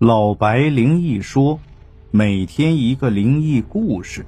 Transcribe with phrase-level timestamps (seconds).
[0.00, 1.60] 老白灵异说，
[2.10, 4.26] 每天一个灵异故事。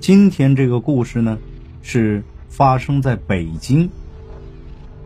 [0.00, 1.38] 今天这个故事呢，
[1.82, 3.90] 是发生在北京，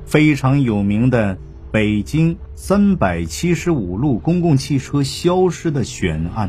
[0.06, 1.37] 非常有名的
[1.72, 6.49] 北京三百七十五路公共汽车消失的悬案。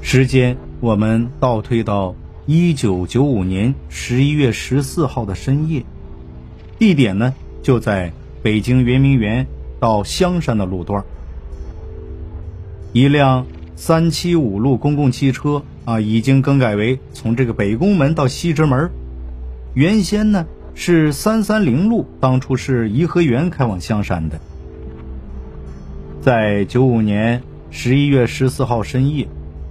[0.00, 2.16] 时间我们倒推到
[2.46, 5.84] 一九九五年十一月十四号的深夜，
[6.78, 9.46] 地点呢就在北京圆明园。
[9.84, 11.04] 到香山的路段，
[12.94, 13.44] 一辆
[13.76, 18.90] 三七五路公共汽车啊，已经更改为从这个北宫门到西直门。
[19.74, 24.40] 原先呢是三三零路，当初是颐和园开往香山的。
[26.22, 29.28] 在九五年十一月十四号深夜，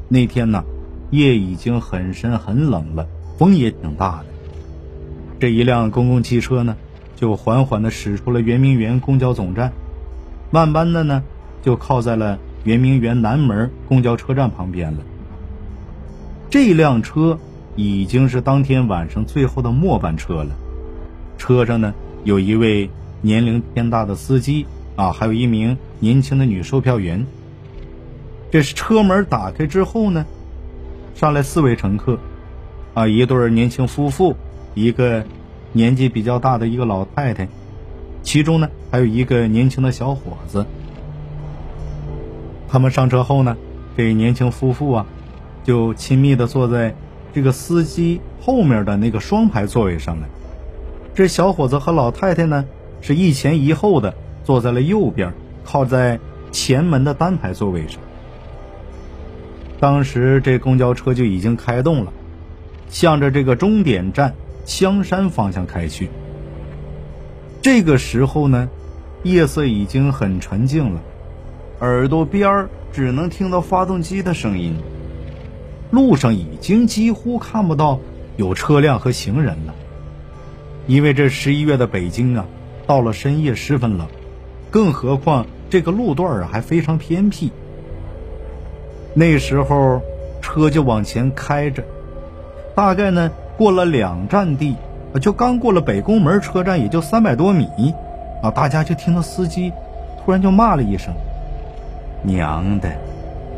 [0.09, 0.63] 那天呢
[1.09, 3.07] 夜已经很深很冷了，
[3.39, 4.25] 风也挺大的。
[5.39, 6.77] 这一辆公共汽车呢，
[7.15, 9.73] 就缓缓的驶出了圆明园公交总站。
[10.53, 11.23] 慢慢的呢，
[11.63, 14.99] 就靠在了圆明园南门公交车站旁边了。
[16.47, 17.39] 这辆车
[17.75, 20.51] 已经是当天晚上最后的末班车了。
[21.39, 21.91] 车上呢
[22.23, 22.87] 有一位
[23.19, 27.25] 年龄偏大的司机啊，还有一名年轻的女售票员。
[28.51, 30.23] 这是车门打开之后呢，
[31.15, 32.19] 上来四位乘客，
[32.93, 34.35] 啊，一对年轻夫妇，
[34.75, 35.25] 一个
[35.71, 37.47] 年纪比较大的一个老太太。
[38.23, 40.65] 其中呢，还有一个年轻的小伙子。
[42.67, 43.55] 他们上车后呢，
[43.95, 45.05] 这年轻夫妇啊，
[45.63, 46.95] 就亲密的坐在
[47.33, 50.27] 这个司机后面的那个双排座位上了。
[51.13, 52.65] 这小伙子和老太太呢，
[53.01, 55.31] 是一前一后的坐在了右边，
[55.63, 56.19] 靠在
[56.51, 57.99] 前门的单排座位上。
[59.79, 62.13] 当时这公交车就已经开动了，
[62.89, 64.33] 向着这个终点站
[64.65, 66.09] 香山方向开去。
[67.63, 68.67] 这个时候呢，
[69.23, 70.99] 夜色已经很沉静了，
[71.79, 74.75] 耳朵边儿只能听到发动机的声音。
[75.89, 78.01] 路上已经几乎看不到
[78.35, 79.73] 有车辆和行人了，
[80.87, 82.45] 因为这十一月的北京啊，
[82.85, 84.07] 到了深夜十分冷，
[84.69, 87.49] 更何况这个路段啊还非常偏僻。
[89.13, 90.01] 那时候
[90.41, 91.81] 车就往前开着，
[92.75, 94.75] 大概呢过了两站地。
[95.19, 97.67] 就刚过了北宫门车站，也就三百多米，
[98.41, 99.71] 啊，大家就听到司机
[100.23, 101.13] 突然就骂了一声
[102.23, 102.89] ：“娘的，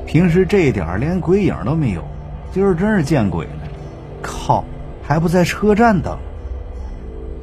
[0.05, 2.03] 平时这点连鬼影都没有，
[2.51, 3.51] 今儿真是见鬼了！
[4.21, 4.63] 靠，
[5.01, 6.17] 还不在车站等。”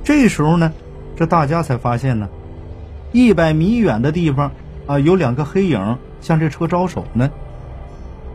[0.05, 0.73] 这时候呢，
[1.17, 2.29] 这大家才发现呢，
[3.13, 4.51] 一百米远的地方
[4.87, 7.31] 啊，有两个黑影向这车招手呢。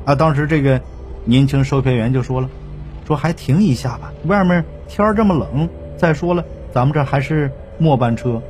[0.05, 0.81] 啊，当时这个
[1.25, 2.49] 年轻售票员就说了
[3.07, 6.41] ：“说还停一下吧，外面。”天这么冷，再说了，
[6.72, 8.41] 咱们这还是末班车。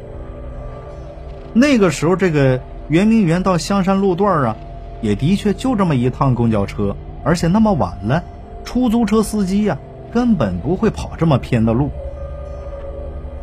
[1.51, 4.55] 那个时候，这个圆明园到香山路段啊，
[5.01, 8.23] 也的确就这么一趟公交车，而且那么晚了，
[8.63, 9.75] 出租车司机呀
[10.11, 11.89] 根本不会跑这么偏的路。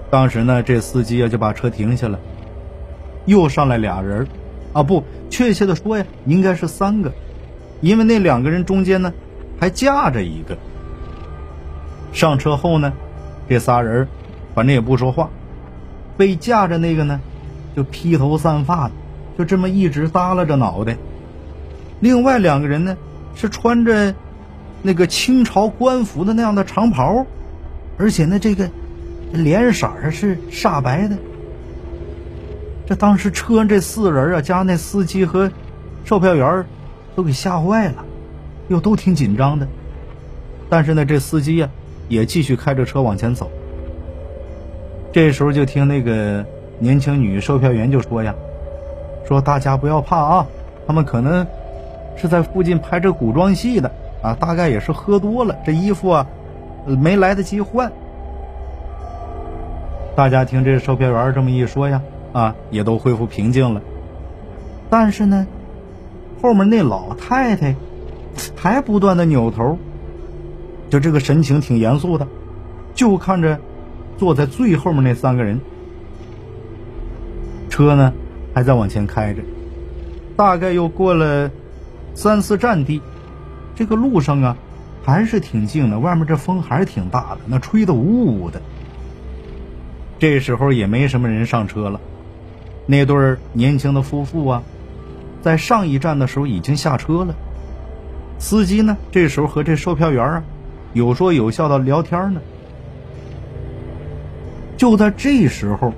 [0.09, 2.17] 当时呢，这司机啊就把车停下了，
[3.27, 4.25] 又上来俩人
[4.73, 7.11] 啊，不，确切的说呀，应该是三个，
[7.81, 9.13] 因为那两个人中间呢
[9.59, 10.57] 还架着一个。
[12.15, 12.93] 上车后呢，
[13.49, 14.07] 这仨人
[14.55, 15.29] 反正也不说话，
[16.17, 17.21] 被架着那个呢，
[17.77, 18.93] 就披头散发的，
[19.37, 20.97] 就这么一直耷拉着脑袋。
[21.99, 22.97] 另外两个人呢，
[23.35, 24.15] 是穿着
[24.81, 27.27] 那个清朝官服的那样的长袍，
[27.99, 28.71] 而且呢，这个
[29.33, 31.19] 脸色儿是煞白的。
[32.87, 35.51] 这当时车上这四人啊，加那司机和
[36.05, 36.65] 售票员
[37.17, 38.05] 都给吓坏了，
[38.69, 39.67] 又都挺紧张的。
[40.69, 41.69] 但是呢，这司机呀。
[42.09, 43.51] 也继续开着车往前走。
[45.13, 46.45] 这时候就听那个
[46.79, 48.35] 年轻女售票员就说呀
[49.27, 50.47] ：“说大家不要怕啊，
[50.87, 51.47] 他们可能
[52.17, 53.91] 是在附近拍着古装戏的
[54.23, 56.27] 啊，大概也是喝多了，这衣服啊
[56.85, 57.91] 没来得及换。”
[60.17, 63.81] 大家听这售票员这么一说呀，啊，也都恢复平静了。
[64.91, 65.47] 但是呢，
[66.43, 67.75] 后面那老太太
[68.57, 69.79] 还不断的扭头。
[70.95, 72.29] 就这个神情挺严肃的，
[72.95, 73.59] 就看着
[74.17, 75.61] 坐在最后面那三个人。
[77.69, 78.13] 车呢
[78.55, 79.43] 还在往前开着，
[80.37, 81.51] 大概又过了
[82.15, 83.03] 三四站地，
[83.75, 84.57] 这个路上啊
[85.03, 88.63] 还是挺静的，外面这风还是挺大的，那吹得呜呜的。
[90.21, 92.01] 这时候也没什么人上车了，
[92.87, 94.63] 那对年轻的夫妇啊，
[95.43, 97.35] 在上一站的时候已经下车了。
[98.39, 100.45] 司机呢这时候和这售票员啊。
[100.95, 102.41] 有说有笑的聊天呢，
[104.77, 105.93] 就在这时候，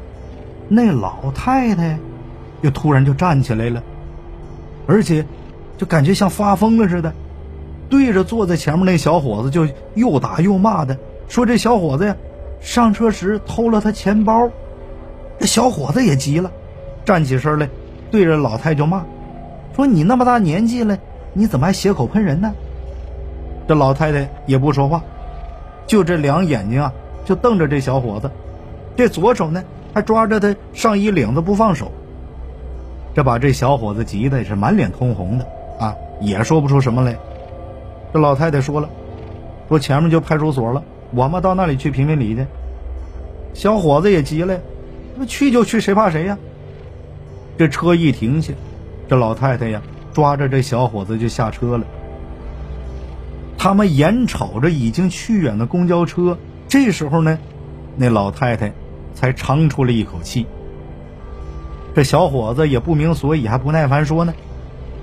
[0.68, 1.98] 那老太太
[2.62, 3.82] 又突然就站起来了，
[4.86, 5.24] 而且
[5.76, 7.12] 就感觉像发疯了似的，
[7.90, 12.16] 对着坐在前面那小伙子就又打又骂的，说这小伙子呀
[12.60, 14.50] 上车时偷了他钱包。
[15.38, 16.50] 这小伙子也急了，
[17.04, 17.68] 站起身来，
[18.10, 19.04] 对着老太就骂，
[19.74, 20.98] 说你那么大年纪了，
[21.34, 22.54] 你怎么还血口喷人呢？
[23.68, 25.02] 这老太太也不说话，
[25.86, 26.92] 就这两眼睛啊，
[27.24, 28.30] 就瞪着这小伙子，
[28.96, 31.90] 这左手呢还抓着他上衣领子不放手。
[33.14, 35.46] 这把这小伙子急的是满脸通红的
[35.80, 37.16] 啊，也说不出什么来。
[38.12, 38.88] 这老太太说了，
[39.68, 40.82] 说前面就派出所了，
[41.12, 42.46] 我们到那里去评评理去。
[43.52, 44.58] 小伙子也急了，
[45.16, 46.36] 那去就去，谁怕谁呀？
[47.58, 48.52] 这车一停下，
[49.08, 49.80] 这老太太呀
[50.12, 51.84] 抓着这小伙子就下车了。
[53.66, 57.36] 他们眼瞅着已经去远的公交车，这时候呢，
[57.96, 58.72] 那老太太
[59.12, 60.46] 才长出了一口气。
[61.92, 64.32] 这小伙子也不明所以，还不耐烦说呢：“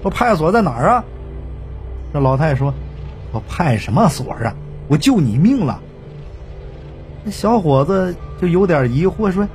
[0.02, 1.04] 说派所在哪儿啊？”
[2.14, 2.74] 这老太太说
[3.34, 4.56] ：“我派什么所啊？
[4.88, 5.82] 我救你命了。”
[7.26, 9.46] 那小伙子就有点疑惑说：“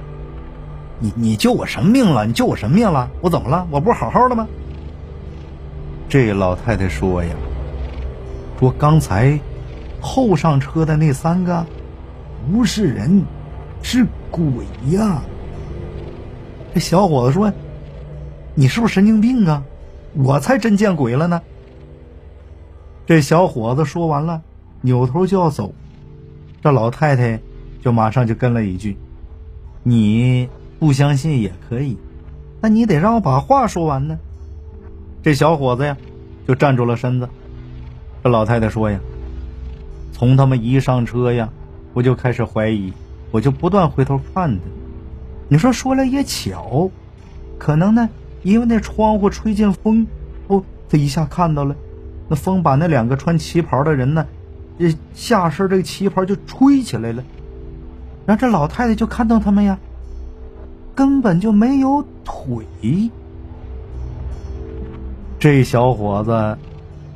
[1.00, 2.26] 你你救我什么命了？
[2.26, 3.08] 你救我什么命了？
[3.22, 3.66] 我怎么了？
[3.70, 4.46] 我不是好好的吗？”
[6.10, 7.31] 这老太太说呀
[8.58, 9.38] ：“说刚才
[10.00, 11.64] 后上车的那三个
[12.50, 13.25] 不是人，
[13.82, 14.44] 是鬼
[14.90, 15.22] 呀。”
[16.75, 17.52] 这小伙子说
[18.55, 19.62] ：“你是不是神经病啊？
[20.14, 21.40] 我才真见鬼了呢！”
[23.06, 24.43] 这小伙子说完了，
[24.82, 25.72] 扭头就要走，
[26.62, 27.40] 这老太太
[27.82, 28.96] 就马上就跟了一句
[29.82, 31.96] ：“你不相信也可以，
[32.60, 34.19] 那你得让我把话说完呢。”
[35.22, 35.96] 这小伙子呀，
[36.46, 37.28] 就站住了身子。
[38.23, 38.99] 这老太太说：“呀，
[40.12, 41.49] 从他们一上车呀，
[41.94, 42.93] 我就开始怀疑，
[43.31, 44.62] 我就不断回头看他。”
[45.50, 46.91] 你说说来也巧，
[47.59, 48.09] 可能呢，
[48.43, 50.06] 因为那窗户吹进风，
[50.49, 51.75] 哦，他一下看到了，
[52.29, 54.26] 那风把那两个穿旗袍的人呢，
[55.15, 57.25] 下身这个旗袍就吹起来了，
[58.26, 59.79] 然后这老太太就看到他们呀，
[60.94, 62.67] 根本就没有腿。
[65.38, 66.59] 这小伙子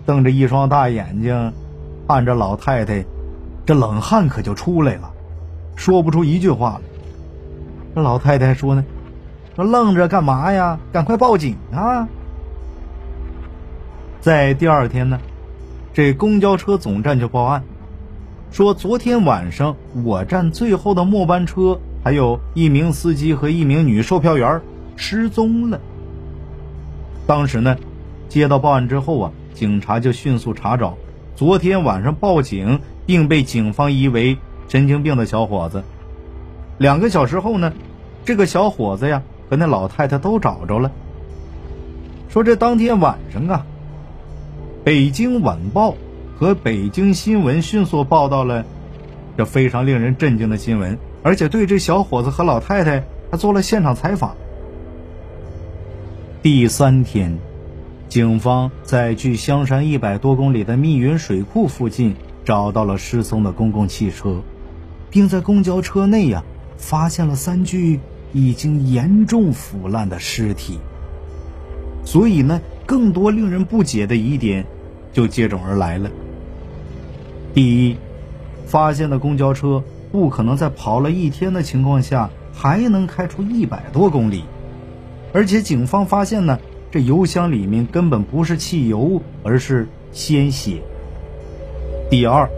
[0.05, 1.53] 瞪着一双大眼睛
[2.09, 3.05] 看着老太太，
[3.65, 5.11] 这冷汗可就出来了，
[5.77, 6.83] 说不出一句话了。
[7.95, 8.85] 这老太太说呢
[9.55, 10.79] ：“说愣着干嘛呀？
[10.93, 12.09] 赶快报警啊！”
[14.21, 15.19] 在第二天呢，
[15.93, 17.63] 这公交车总站就报案，
[18.51, 24.61] 说昨天晚上我站最后的末班车，还有一名司机和一名女售票员
[24.97, 25.81] 失踪了。
[27.27, 27.77] 当时呢，
[28.29, 30.97] 接到报案之后啊，警察就迅速查找
[31.35, 34.37] 昨天晚上报警并被警方疑为
[34.69, 35.83] 神经病的小伙子。
[36.79, 37.73] 两个小时后呢，
[38.25, 40.91] 这个小伙子呀和那老太太都找着了。
[42.29, 43.67] 说这当天晚上啊，
[44.85, 45.91] 《北京晚报》
[46.39, 48.65] 和《北京新闻》迅速报道了
[49.37, 54.35] 这非常令人震惊的新闻，而且对这小伙子和老太太还做了现场采访。
[56.43, 57.39] 第三天，
[58.13, 62.15] 警方在距香山一百多公里的密云水库附近
[62.45, 64.43] 找到了失踪的公共汽车，
[65.09, 66.45] 并在公交车内呀。
[66.77, 68.01] 发现了三具
[68.35, 70.79] 已经严重腐烂的尸体，
[72.05, 74.67] 所以呢，更多令人不解的疑点
[75.15, 76.11] 就接踵而来了。
[77.55, 77.97] 第一，
[78.67, 84.45] 发现的公交车不可能在跑了一天的情况下还能开出一百多公里，
[85.33, 86.59] 而且警方发现呢，
[86.93, 90.83] 这油箱里面根本不是汽油，而是鲜血。
[92.09, 92.49] 第二，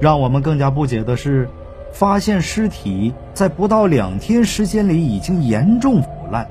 [0.00, 1.48] 让我们更加不解的是。
[1.92, 6.48] 发现尸体在不到两天时间里已经严重腐烂，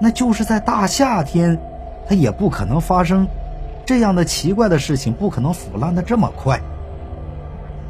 [0.00, 1.56] 那就是在大夏天，
[2.08, 3.28] 它也不可能发生
[3.86, 6.60] 这样的奇怪的事情，不可能腐烂的这么快。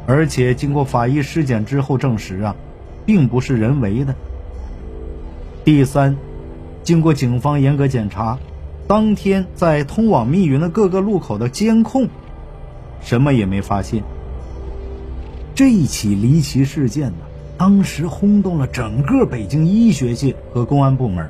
[0.05, 2.55] 而且经过法医尸检之后证实啊，
[3.07, 4.13] 并不是人为的。
[5.65, 6.15] 第三，
[6.83, 8.37] 经过警方严格检查，
[8.87, 12.07] 当天在通往密云的各个路口的监控，
[13.01, 14.03] 什么也没发现。
[15.55, 17.25] 这一起离奇事件呢，
[17.57, 21.29] 当时轰动了整个北京医学界和公安部门。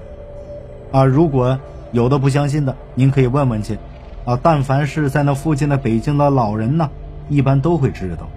[0.91, 1.59] 啊，如果
[1.91, 3.77] 有的不相信的，您可以问问去。
[4.25, 6.89] 啊，但凡是在那附近的北京的老人呢，
[7.29, 8.27] 一般都会知道。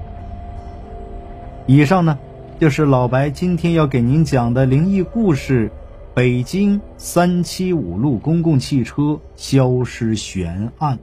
[1.66, 2.18] 以上呢，
[2.60, 5.70] 就是老白今天要给您讲的灵异故事——
[6.16, 10.98] 北京三七五路公共汽车消失悬案。